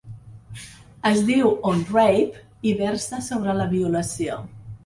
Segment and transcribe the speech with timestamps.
[1.09, 4.43] Es diu ‘On Rape’ i versa sobre la violació.